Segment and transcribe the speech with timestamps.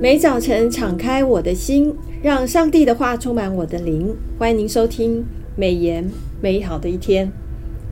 [0.00, 1.92] 每早晨敞开我的心，
[2.22, 4.14] 让上帝的话充满我的灵。
[4.38, 5.24] 欢迎您收听
[5.56, 6.08] 美言
[6.40, 7.28] 美好的一天。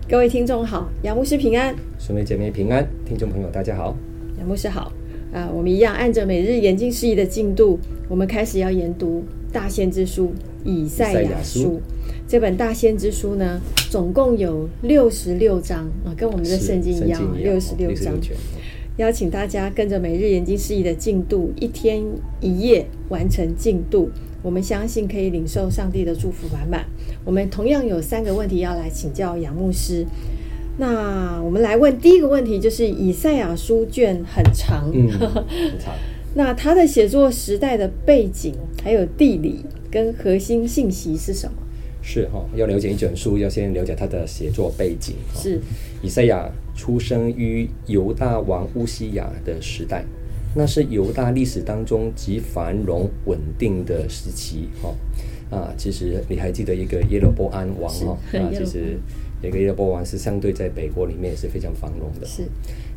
[0.08, 3.96] 各位听众好，杨牧师平安，兄妹姐妹平安，听众朋友大家好，
[4.38, 4.92] 杨牧师好。
[5.32, 7.76] 啊，我们一样按着每日研经释义的进度，
[8.08, 10.32] 我们开始要研读大先知书
[10.64, 11.80] 以赛亚书。
[12.28, 13.60] 这本大先知书呢，
[13.90, 18.14] 总共有六十六章啊，跟我们的圣经一样，六十六章。
[18.96, 22.02] 邀请大家跟着每日研经释义的进度，一天
[22.40, 24.10] 一夜完成进度。
[24.42, 26.86] 我们相信可以领受上帝的祝福满满。
[27.24, 30.06] 我们同样有三个问题要来请教杨牧师。
[30.78, 35.94] 那我们来问第一个问题，就是以赛亚书卷很长，嗯，很长。
[36.34, 41.56] 那他的写作时代的背景，还有地理跟核心信息是什么？
[42.06, 45.16] 是哈，要了解一卷书，要先了解他的写作背景。
[45.34, 45.60] 是
[46.00, 46.48] 以赛亚。
[46.78, 50.04] 出生于犹大王乌西亚的时代，
[50.54, 54.68] 那是犹大历史当中极繁荣稳定的时期。
[54.82, 54.94] 哈
[55.50, 58.18] 啊，其实你还记得一个耶罗波安王哈？
[58.34, 58.98] 啊，其实
[59.42, 62.26] 一个耶罗波安王是相对在北国里面也是非常繁荣的。
[62.26, 62.42] 是。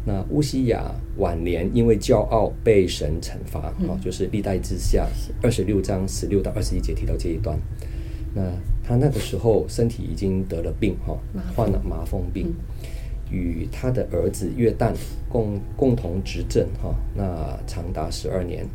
[0.05, 5.07] 那乌西雅晚年因为骄傲被神惩罚，哈、嗯，就是历代之下
[5.41, 7.57] 二十六章十六到二十一节提到这一段。
[8.33, 8.43] 那
[8.83, 11.17] 他那个时候身体已经得了病，哈，
[11.55, 12.47] 患了麻风病。
[12.47, 12.55] 嗯
[13.31, 14.91] 与他的儿子约旦
[15.31, 18.65] 共共同执政，哈，那长达十二年。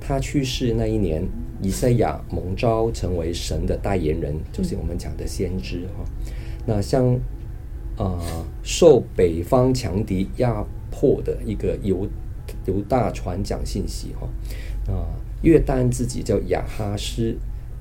[0.00, 1.20] 他去世那一年，
[1.60, 6.04] 以赛亚蒙召成为神的代言人，就是我们讲的先知，哈。
[6.64, 7.12] 那像
[7.96, 12.06] 啊、呃，受北方强敌压迫的一个犹
[12.66, 14.28] 犹大传讲信息，哈。
[14.92, 15.10] 啊，
[15.42, 17.36] 约旦自己叫亚哈斯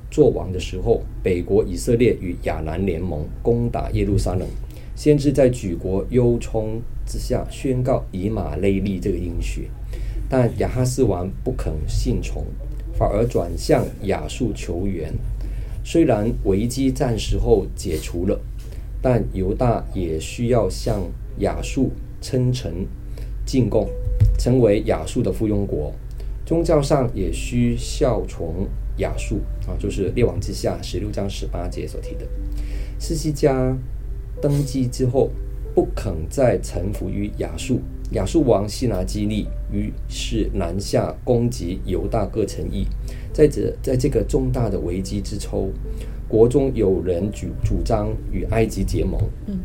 [0.10, 4.48] 做王的时候，北国以色列与亚兰联盟攻打耶路撒冷。
[4.96, 9.70] 先知在举国忧冲之下宣告以马内利这个应许，
[10.28, 12.44] 但亚哈斯王不肯信从，
[12.98, 15.14] 反而转向亚述求援。
[15.84, 18.40] 虽然危机暂时后解除了，
[19.02, 21.04] 但犹大也需要向
[21.40, 22.88] 亚述称臣
[23.46, 23.88] 进贡，
[24.40, 25.94] 成为亚述的附庸国。
[26.44, 28.66] 宗教上也需效从
[28.98, 32.28] 亚述啊，就是列王记下十六章十八节所提的
[33.00, 33.78] 西西家。
[34.40, 35.32] 登基之后，
[35.74, 37.82] 不肯再臣服于亚述。
[38.12, 42.86] 亚述王西拿基立于是南下攻击犹大各城邑。
[43.34, 45.70] 在这在这个重大的危机之秋，
[46.28, 49.20] 国中有人主主张与埃及结盟。
[49.48, 49.58] 嗯，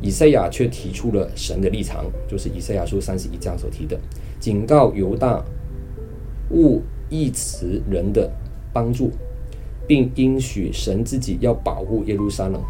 [0.00, 4.00] 以赛亚却提出了神的立场，就是以赛亚书三十一章所提的，
[4.40, 5.44] 警告犹大
[6.50, 8.32] 勿依此人的
[8.76, 9.10] 帮助，
[9.86, 12.60] 并应许神自己要保护耶路撒冷。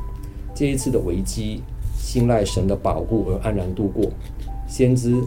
[0.54, 1.62] 这一次的危机，
[1.98, 4.08] 信赖神的保护而安然度过。
[4.68, 5.20] 先知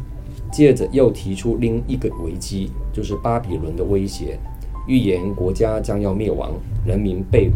[0.54, 4.40] 接着又提出另一个危机，就是巴比伦的威胁，
[4.88, 6.54] 预言国家将要灭亡，
[6.86, 7.56] 人民被掳。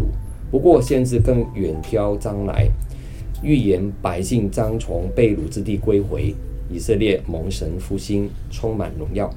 [0.52, 2.68] 不过，先知更远挑将来，
[3.42, 6.36] 预言百姓将从被掳之地归回，
[6.70, 9.34] 以色列蒙神复兴，充满荣耀。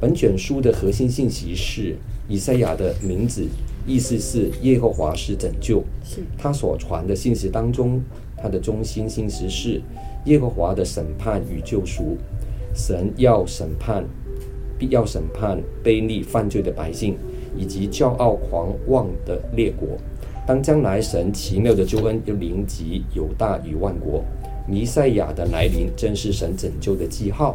[0.00, 1.96] 本卷书的核心信息是
[2.28, 3.46] 以赛亚的名字。
[3.86, 8.00] 意思是耶和华是拯救，是他所传的信息当中，
[8.34, 9.78] 他的中心信息是
[10.24, 12.16] 耶和华的审判与救赎，
[12.74, 14.02] 神要审判，
[14.78, 17.18] 必要审判悖逆犯罪的百姓，
[17.54, 19.86] 以及骄傲狂妄的列国。
[20.46, 24.24] 当将来神奇妙的救恩又临及犹大与万国，
[24.66, 27.54] 弥赛亚的来临正是神拯救的记号。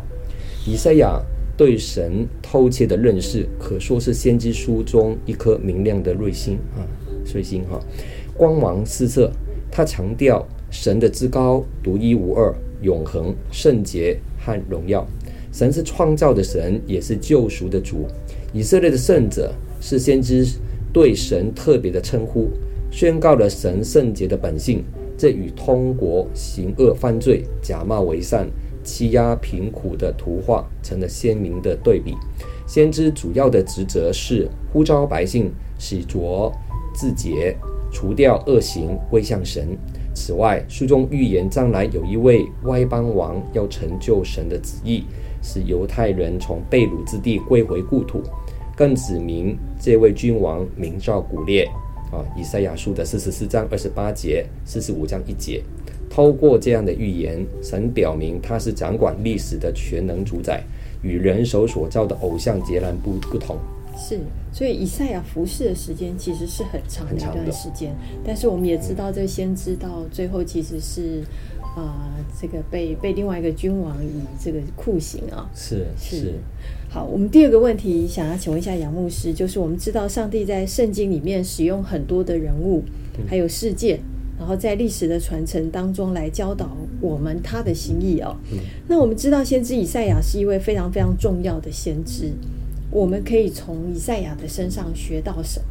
[0.67, 1.19] 以赛亚。
[1.59, 6.87] 对神透彻的认识，可说是先知书中一颗明亮的瑞星啊，
[7.33, 7.77] 瑞星哈，
[8.33, 9.29] 光芒四射。
[9.69, 15.05] 他强调神的至高、独一无二、永恒、圣洁和荣耀。
[15.51, 18.07] 神是创造的神，也是救赎的主。
[18.53, 20.47] 以色列的圣者是先知
[20.93, 22.47] 对神特别的称呼，
[22.89, 24.81] 宣告了神圣洁的本性。
[25.17, 28.49] 这与通国行恶犯罪、假冒为善。
[28.89, 32.15] 欺压贫苦的图画成了鲜明的对比。
[32.65, 36.51] 先知主要的职责是呼召百姓洗濯
[36.95, 37.55] 自洁，
[37.91, 39.77] 除掉恶行，归向神。
[40.15, 45.03] 此外，书中预言将来有一位外邦王要成就神的旨意，
[45.41, 48.23] 使犹太人从被掳之地归回故土。
[48.75, 51.69] 更指明这位君王名叫古列。
[52.11, 55.63] 啊，以赛亚书的四十四章二十八节，四十五章一节。
[56.09, 60.63] 透过这样的预言，神表明他是掌管历史的全能主宰，
[61.03, 63.57] 与人手所造的偶像截然不不同。
[63.95, 64.17] 是，
[64.51, 67.93] 所以以赛亚服侍的时间其实是很长的一段时间。
[68.25, 71.21] 但是我们也知道，这先知到最后其实是
[71.75, 74.09] 啊、呃，这个被被另外一个君王以
[74.41, 76.17] 这个酷刑啊，是是。
[76.17, 76.33] 是
[76.89, 82.83] 好，我们第二个问题想要请问一下杨牧师，就是我们知道上帝在圣经里面使用很多的人物，
[83.27, 83.99] 还有事件，
[84.39, 88.35] 然后在历史的传承当中来教导我们他的心意哦。
[88.87, 92.31] 那我们知道先知以赛亚是一位非常非常重要的先知，
[92.89, 95.65] 我们可以从以赛亚的身上学到什么？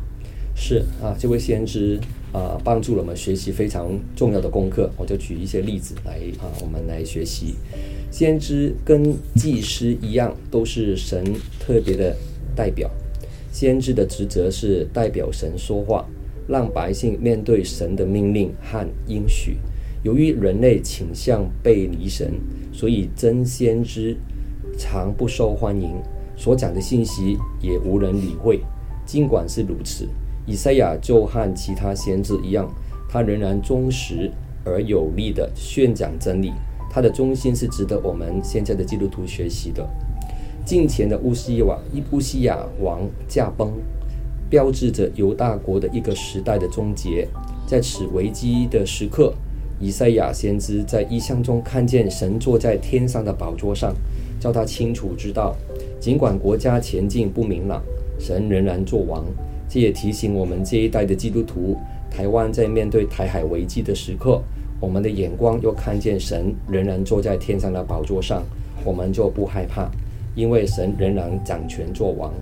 [0.54, 1.98] 是啊，这位先知
[2.32, 4.90] 啊，帮助了我们学习非常重要的功课。
[4.96, 7.54] 我就举一些例子来啊，我们来学习。
[8.10, 11.24] 先知跟祭司一样，都是神
[11.60, 12.16] 特别的
[12.56, 12.90] 代表。
[13.52, 16.04] 先知的职责是代表神说话，
[16.48, 19.58] 让百姓面对神的命令和应许。
[20.02, 22.32] 由于人类倾向背离神，
[22.72, 24.16] 所以真先知
[24.78, 25.90] 常不受欢迎，
[26.36, 28.60] 所讲的信息也无人理会。
[29.04, 30.08] 尽管是如此，
[30.46, 32.72] 以赛亚就和其他先知一样，
[33.08, 34.30] 他仍然忠实
[34.64, 36.52] 而有力地宣讲真理。
[36.90, 39.86] 他的忠心是值得我们现在的基督徒学习的。
[40.64, 43.72] 近前的乌西瓦伊布西亚王驾崩，
[44.48, 47.26] 标志着犹大国的一个时代的终结。
[47.66, 49.32] 在此危机的时刻，
[49.78, 53.94] 以赛亚先知在异象中看见神坐在天上的宝座上，
[54.40, 55.54] 叫他清楚知道，
[56.00, 57.82] 尽管国家前进不明朗，
[58.18, 59.24] 神仍然作王。
[59.68, 61.76] 这也提醒我们这一代的基督徒，
[62.10, 64.42] 台湾在面对台海危机的时刻。
[64.80, 68.42] 我们的眼光又看见神仍然坐在天上的宝座上，
[68.84, 69.90] 我们就不害怕，
[70.34, 72.32] 因为神仍然掌权作王。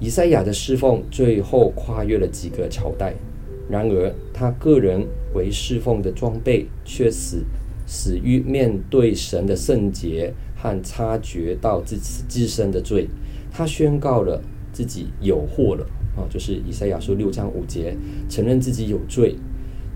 [0.00, 3.14] 以赛亚的侍奉最后跨越了几个朝代，
[3.68, 7.44] 然而他个人为侍奉的装备却死
[7.86, 13.06] 死于面对神的圣洁和察觉到自己自身的罪。
[13.52, 14.40] 他宣告了
[14.72, 15.86] 自己有祸了
[16.16, 17.94] 啊，就是以赛亚书六章五节，
[18.28, 19.36] 承认自己有罪。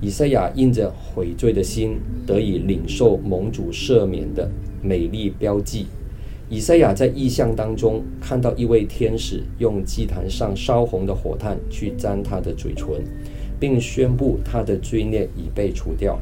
[0.01, 4.51] 以赛亚因着悔罪的心，得以领受盟主赦免的
[4.83, 5.87] 美丽标记。
[6.51, 12.87] 以赛亚在异象当中看到一位天使用祭坛上烧红的火炭去沾他的嘴唇，
[13.59, 16.19] 并宣布他的罪孽已被除掉。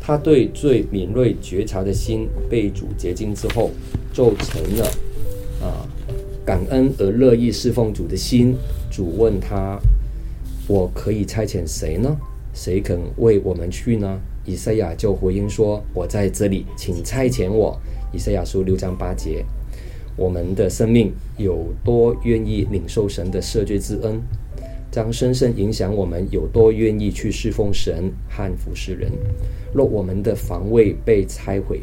[0.00, 3.70] 他对最敏锐觉察的心被主洁净之后，
[4.12, 4.86] 就成了
[5.60, 5.84] 啊
[6.44, 8.54] 感恩而乐意侍奉主的心。
[8.90, 9.78] 主问他
[10.68, 12.16] ：“我可以差遣谁呢？”
[12.54, 14.18] 谁肯为我们去呢？
[14.46, 17.78] 以赛亚就回应说：“我在这里，请差遣我。”
[18.14, 19.44] 以赛亚书六章八节。
[20.16, 24.20] 我们的生命有多愿意领受神的赦罪之恩，
[24.90, 29.10] 将深深影响我们有多愿意去侍奉神和服侍人。
[29.74, 31.82] 若我们的防卫被拆毁，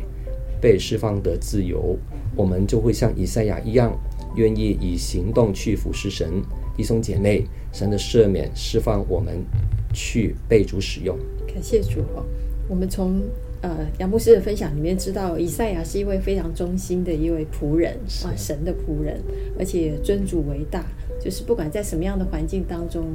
[0.60, 1.98] 被释放得自由，
[2.36, 3.98] 我们就会像以赛亚一样，
[4.36, 6.42] 愿意以行动去服侍神。
[6.76, 9.44] 弟兄姐妹，神的赦免释放我们。
[9.96, 11.16] 去被主使用，
[11.46, 12.26] 感谢主哦。
[12.68, 13.22] 我们从
[13.64, 19.20] 呃杨牧师的分享里面知道，以赛亚是一位非常忠心的一位仆人啊，神的仆人，
[19.58, 20.86] 而且尊主为大，
[21.20, 23.06] 就是不管在什么样的环境当中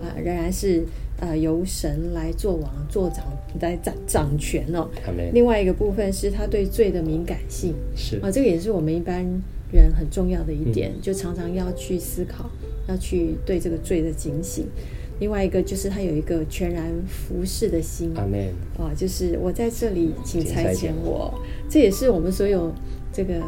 [0.00, 0.84] 啊、呃，仍然是
[1.18, 3.24] 呃由神来做王、做掌、
[3.60, 4.88] 来掌掌权哦。
[5.32, 9.24] 另外一个部分是他对罪的敏感性，是啊，这个也是我们一般
[9.72, 12.48] 人很重要的一点，嗯、就常常要去思考，
[12.88, 14.68] 要去对这个罪的警醒。
[15.18, 21.32] 另外一个就是他有一个全然服侍的心，阿门啊，就是我在这里，请差遣我。
[21.70, 22.70] 这也是我们所有
[23.10, 23.40] 这个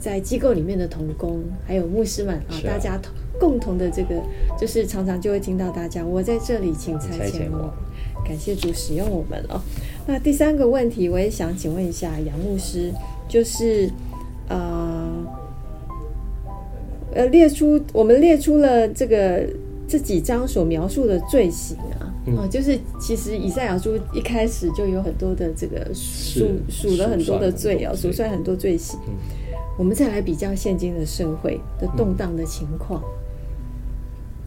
[0.00, 4.14] 在机构里面的童工，还有牧师们啊，啊大家同共同的这个，
[4.56, 7.74] 就是常常就会听到大家，我在这里，请差遣我。
[8.24, 9.60] 感谢主使用我们哦。
[10.06, 12.92] 那第三个问题，我也想请问一下杨牧师，
[13.28, 13.90] 就是
[14.48, 15.08] 呃
[17.12, 19.44] 呃，列出我们列出了这个。
[19.88, 28.76] 这几章所描述的罪行啊，嗯、啊，就是其实以赛亚书一开始就有很多的这个数数了很多的罪啊，数算很多罪。
[28.76, 29.00] 行。
[29.08, 29.14] 嗯、
[29.78, 33.02] 我们再来比较现今的社会的动荡的情况，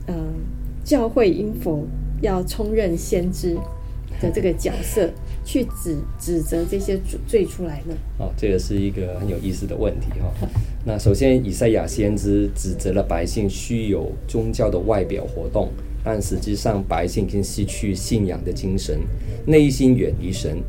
[0.06, 0.24] 嗯、呃，
[0.84, 1.88] 教会应否
[2.22, 3.58] 要充任先知
[4.22, 5.10] 的这个角色？
[5.44, 7.96] 去指指责这些罪罪出来呢？
[8.20, 10.32] 哦，这个是一个很有意思的问题哈、
[10.86, 15.70] 那首先，以赛亚先知指责了百姓虚有宗教的外表活动，
[16.04, 19.00] 但实际上百姓已经失去信仰的精神，
[19.48, 20.62] 内心远离神，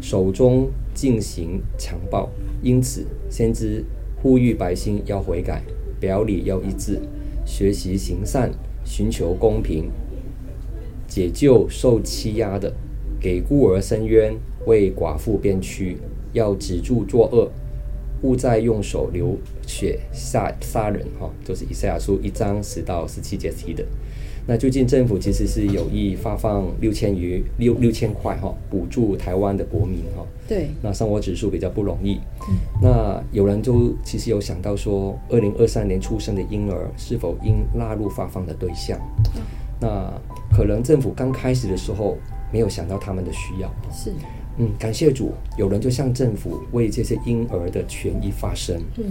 [0.00, 2.30] 手中进行强暴。
[2.62, 3.84] 因此，先知
[4.22, 5.62] 呼吁百姓要悔改，
[6.00, 6.98] 表里要一致，
[7.44, 8.50] 学习行善，
[8.86, 9.90] 寻求公平，
[11.06, 12.72] 解救受欺压的。
[13.24, 15.96] 给孤儿伸冤，为寡妇辩屈，
[16.34, 17.50] 要止住作恶，
[18.20, 19.34] 勿再用手流
[19.66, 21.02] 血杀杀人。
[21.18, 23.82] 哈，就是以赛亚书一章十到十七节提的。
[24.46, 30.26] 那最近政府其实是有意发放六千余六六千块哈，补助台湾的国民哈。
[30.46, 30.68] 对。
[30.82, 32.20] 那生活指数比较不容易。
[32.46, 32.58] 嗯。
[32.82, 39.00] 那有人就其实有想到说，二零二三年出生的婴儿是否应纳入发放的对象？
[39.34, 39.40] 嗯。
[39.80, 40.12] 那
[40.54, 42.18] 可能政府刚开始的时候
[42.54, 43.68] 没有想到他们的需要。
[43.92, 44.12] 是。
[44.58, 48.80] 嗯，感谢主，有人就向政府为这些婴儿的权益发声。
[48.96, 49.04] 嗯。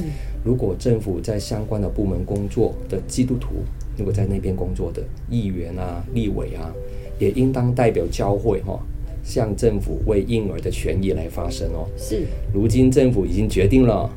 [0.45, 3.49] 如果政府在相关的部门工作的基督徒，
[3.97, 6.71] 如果在那边工作的议员啊、立委啊，
[7.19, 8.79] 也应当代表教会哈、哦，
[9.21, 11.89] 向政府为婴儿的权益来发声哦。
[11.97, 12.23] 是。
[12.53, 14.09] 如今政府已经决定了，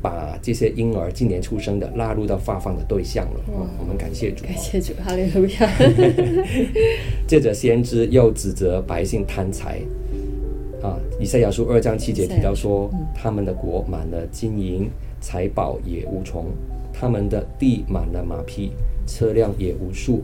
[0.00, 3.40] 把这些婴儿今年出生的纳入到发放的对象了。
[3.48, 4.44] 哦，我们感谢主。
[4.44, 5.70] 感谢主，哈利路亚。
[7.26, 9.80] 接着先知又指责百姓贪财
[10.82, 14.88] 啊，以赛亚书二章七节提到说，嗯、他们的国满了金银
[15.20, 16.46] 财宝也无从，
[16.92, 18.72] 他们的地满了马匹。
[19.10, 20.20] 车辆也无数，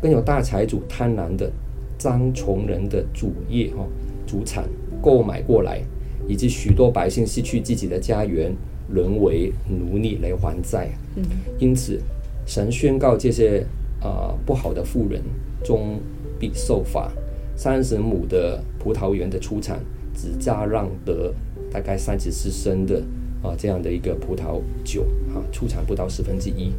[0.00, 1.52] 更有大财主贪婪的
[1.98, 3.86] 将穷人的主业哈
[4.26, 4.64] 主产
[5.02, 5.82] 购买过来，
[6.26, 8.50] 以及许多百姓失去自己的家园，
[8.88, 10.90] 沦为奴隶来还债。
[11.16, 11.24] 嗯，
[11.58, 12.00] 因此
[12.46, 13.60] 神宣告这些
[14.00, 15.22] 啊、呃、不好的妇人
[15.64, 16.00] 终
[16.38, 17.10] 必受罚。
[17.56, 19.80] 三十亩的葡萄园的出产
[20.14, 21.34] 只加让得
[21.72, 23.02] 大概三十四升的
[23.42, 25.04] 啊这样的一个葡萄酒
[25.34, 26.72] 啊，出产不到十分之一。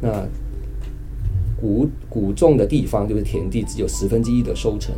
[0.00, 0.26] 那
[1.58, 4.94] 谷谷种的地方就是田地，只有十分之一的收成，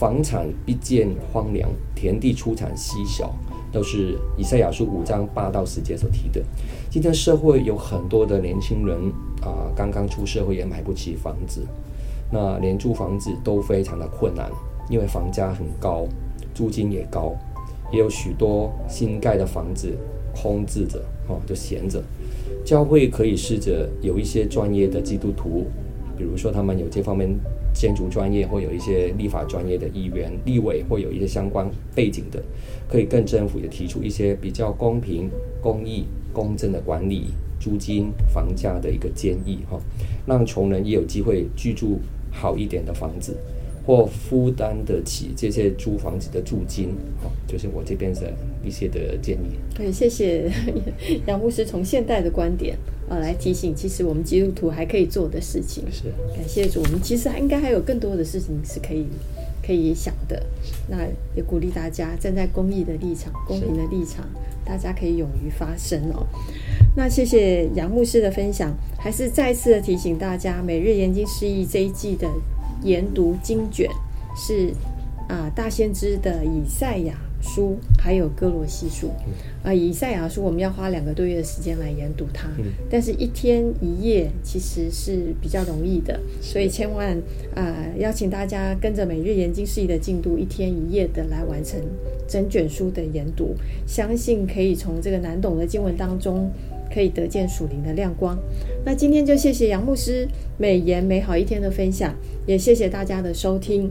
[0.00, 3.32] 房产必见荒凉，田地出产稀少，
[3.74, 6.40] 都是以赛亚书五章八到十节所提的。
[6.88, 8.96] 今天社会有很多的年轻人
[9.42, 11.66] 啊，刚刚出社会也买不起房子，
[12.30, 14.48] 那连租房子都非常的困难，
[14.88, 16.06] 因为房价很高，
[16.54, 17.34] 租金也高，
[17.92, 19.92] 也有许多新盖的房子
[20.32, 22.00] 空置着，哦，就闲着。
[22.64, 25.66] 教会可以试着有一些专业的基督徒。
[26.16, 27.28] 比如说，他们有这方面
[27.72, 32.42] 建筑专业，或有一些立法专业的议员、立委，或有一些相关背景的，
[32.88, 35.30] 可以跟政府也提出一些比较公平、
[35.60, 37.26] 公益、公正的管理
[37.60, 39.80] 租金、房价的一个建议，哈，
[40.26, 41.98] 让穷人也有机会居住
[42.30, 43.36] 好一点的房子，
[43.86, 46.88] 或负担得起这些租房子的租金，
[47.22, 48.32] 哈，就是我这边的
[48.64, 49.56] 一些的建议。
[49.74, 50.50] 对，谢谢
[51.26, 52.76] 杨牧师从现代的观点。
[53.06, 55.84] 呃，来提醒，其实我们基督徒还可以做的事情。
[55.92, 59.04] 是，感谢主，我们其实还应该还有更多的事情是可以
[59.62, 60.42] 可以想的。
[60.88, 64.26] 那也鼓励大家站在公益的立场、公平的立场，
[64.64, 66.26] 大家可以勇于发声哦。
[66.96, 72.26] 那谢谢杨牧师的分享，还是再次的提醒大家，每日研经释义这一季的
[72.82, 73.88] 研读经卷
[74.36, 74.70] 是
[75.28, 79.10] 啊、呃，大先知的以赛亚书还有哥罗西书。
[79.62, 82.48] 啊，以赛亚书我们要花两个多月的时间来研读它，
[82.90, 87.16] 但是一天一夜其实是比较容易的，所以千万
[87.54, 91.80] 啊、呃，邀请大家跟着每日研经事宜的进度，一天一夜的来完成
[92.28, 93.54] 整卷书的研读，
[93.86, 96.50] 相信可以从这个难懂的经文当中
[96.94, 98.38] 可以得见属灵的亮光。
[98.84, 102.14] 那今天就谢谢杨牧师美言美好一天的分享，
[102.46, 103.90] 也谢谢大家的收听。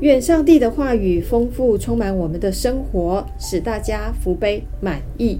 [0.00, 5.38] 愿上帝的话语丰富充满我们的生活，使大家福杯满溢。